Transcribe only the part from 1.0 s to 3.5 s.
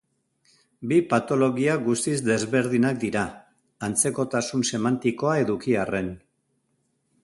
patologia guztiz desberdinak dira,